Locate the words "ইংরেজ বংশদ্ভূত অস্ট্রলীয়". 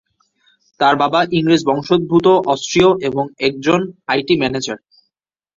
1.31-2.91